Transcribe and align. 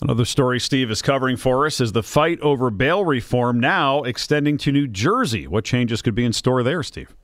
Another 0.00 0.24
story 0.24 0.60
Steve 0.60 0.92
is 0.92 1.02
covering 1.02 1.36
for 1.36 1.66
us 1.66 1.80
is 1.80 1.90
the 1.90 2.04
fight 2.04 2.40
over 2.40 2.70
bail 2.70 3.04
reform 3.04 3.58
now 3.58 4.04
extending 4.04 4.56
to 4.58 4.70
New 4.70 4.86
Jersey. 4.86 5.48
What 5.48 5.64
changes 5.64 6.02
could 6.02 6.14
be 6.14 6.24
in 6.24 6.32
store 6.32 6.62
there, 6.62 6.84
Steve? 6.84 7.16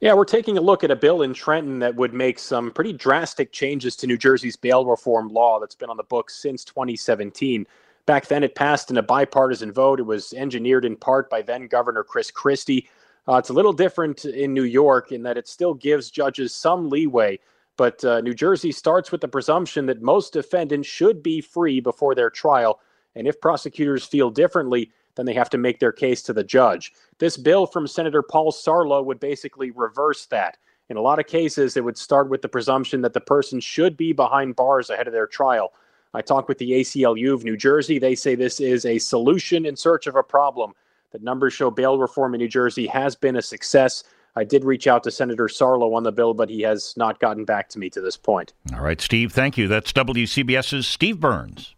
Yeah, 0.00 0.12
we're 0.12 0.26
taking 0.26 0.58
a 0.58 0.60
look 0.60 0.84
at 0.84 0.90
a 0.90 0.96
bill 0.96 1.22
in 1.22 1.32
Trenton 1.32 1.78
that 1.78 1.94
would 1.94 2.12
make 2.12 2.38
some 2.38 2.70
pretty 2.70 2.92
drastic 2.92 3.50
changes 3.50 3.96
to 3.96 4.06
New 4.06 4.18
Jersey's 4.18 4.56
bail 4.56 4.84
reform 4.84 5.28
law 5.28 5.58
that's 5.58 5.74
been 5.74 5.88
on 5.88 5.96
the 5.96 6.02
books 6.02 6.34
since 6.34 6.64
2017. 6.64 7.66
Back 8.04 8.26
then, 8.26 8.42
it 8.42 8.54
passed 8.56 8.90
in 8.90 8.98
a 8.98 9.02
bipartisan 9.02 9.72
vote. 9.72 9.98
It 9.98 10.02
was 10.02 10.34
engineered 10.34 10.84
in 10.84 10.96
part 10.96 11.30
by 11.30 11.40
then 11.40 11.66
Governor 11.66 12.04
Chris 12.04 12.30
Christie. 12.30 12.90
Uh, 13.26 13.36
it's 13.36 13.50
a 13.50 13.54
little 13.54 13.72
different 13.72 14.26
in 14.26 14.52
New 14.52 14.64
York 14.64 15.12
in 15.12 15.22
that 15.22 15.38
it 15.38 15.48
still 15.48 15.72
gives 15.72 16.10
judges 16.10 16.52
some 16.52 16.90
leeway 16.90 17.38
but 17.76 18.04
uh, 18.04 18.20
New 18.20 18.34
Jersey 18.34 18.72
starts 18.72 19.10
with 19.10 19.20
the 19.20 19.28
presumption 19.28 19.86
that 19.86 20.02
most 20.02 20.32
defendants 20.32 20.88
should 20.88 21.22
be 21.22 21.40
free 21.40 21.80
before 21.80 22.14
their 22.14 22.30
trial. 22.30 22.80
And 23.14 23.26
if 23.26 23.40
prosecutors 23.40 24.04
feel 24.04 24.30
differently, 24.30 24.90
then 25.14 25.26
they 25.26 25.34
have 25.34 25.50
to 25.50 25.58
make 25.58 25.78
their 25.78 25.92
case 25.92 26.22
to 26.22 26.32
the 26.32 26.44
judge. 26.44 26.92
This 27.18 27.36
bill 27.36 27.66
from 27.66 27.86
Senator 27.86 28.22
Paul 28.22 28.52
Sarlo 28.52 29.04
would 29.04 29.20
basically 29.20 29.70
reverse 29.70 30.26
that. 30.26 30.58
In 30.88 30.96
a 30.96 31.02
lot 31.02 31.18
of 31.18 31.26
cases, 31.26 31.76
it 31.76 31.84
would 31.84 31.96
start 31.96 32.28
with 32.28 32.42
the 32.42 32.48
presumption 32.48 33.00
that 33.02 33.12
the 33.12 33.20
person 33.20 33.60
should 33.60 33.96
be 33.96 34.12
behind 34.12 34.56
bars 34.56 34.90
ahead 34.90 35.06
of 35.06 35.12
their 35.12 35.26
trial. 35.26 35.72
I 36.14 36.20
talked 36.20 36.48
with 36.48 36.58
the 36.58 36.72
ACLU 36.72 37.32
of 37.32 37.44
New 37.44 37.56
Jersey. 37.56 37.98
They 37.98 38.14
say 38.14 38.34
this 38.34 38.60
is 38.60 38.84
a 38.84 38.98
solution 38.98 39.64
in 39.64 39.76
search 39.76 40.06
of 40.06 40.16
a 40.16 40.22
problem. 40.22 40.72
The 41.10 41.18
numbers 41.20 41.54
show 41.54 41.70
bail 41.70 41.98
reform 41.98 42.34
in 42.34 42.40
New 42.40 42.48
Jersey 42.48 42.86
has 42.86 43.16
been 43.16 43.36
a 43.36 43.42
success. 43.42 44.04
I 44.34 44.44
did 44.44 44.64
reach 44.64 44.86
out 44.86 45.04
to 45.04 45.10
Senator 45.10 45.44
Sarlo 45.44 45.94
on 45.94 46.04
the 46.04 46.12
bill, 46.12 46.32
but 46.32 46.48
he 46.48 46.62
has 46.62 46.94
not 46.96 47.20
gotten 47.20 47.44
back 47.44 47.68
to 47.70 47.78
me 47.78 47.90
to 47.90 48.00
this 48.00 48.16
point. 48.16 48.54
All 48.72 48.80
right, 48.80 49.00
Steve, 49.00 49.32
thank 49.32 49.58
you. 49.58 49.68
That's 49.68 49.92
WCBS's 49.92 50.86
Steve 50.86 51.20
Burns. 51.20 51.74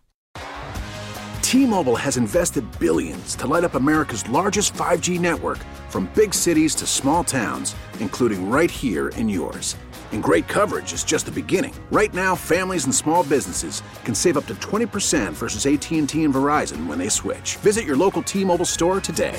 T 1.43 1.67
Mobile 1.67 1.97
has 1.97 2.17
invested 2.17 2.65
billions 2.79 3.35
to 3.37 3.47
light 3.47 3.65
up 3.65 3.75
America's 3.75 4.29
largest 4.29 4.75
5G 4.75 5.21
network 5.21 5.59
from 5.89 6.11
big 6.15 6.33
cities 6.33 6.75
to 6.77 6.87
small 6.87 7.23
towns, 7.25 7.75
including 8.01 8.51
right 8.51 8.71
here 8.71 9.09
in 9.11 9.29
yours. 9.29 9.77
And 10.13 10.23
great 10.23 10.47
coverage 10.47 10.93
is 10.93 11.03
just 11.03 11.27
the 11.27 11.33
beginning. 11.33 11.75
Right 11.91 12.15
now, 12.15 12.37
families 12.37 12.85
and 12.85 12.95
small 12.95 13.25
businesses 13.25 13.83
can 14.05 14.15
save 14.15 14.37
up 14.37 14.47
to 14.47 14.55
20% 14.55 15.33
versus 15.33 15.67
AT&T 15.67 16.25
and 16.25 16.35
Verizon 16.35 16.87
when 16.87 16.99
they 16.99 17.09
switch. 17.09 17.57
Visit 17.57 17.85
your 17.85 17.97
local 17.97 18.23
T-Mobile 18.23 18.65
store 18.65 19.01
today. 19.01 19.39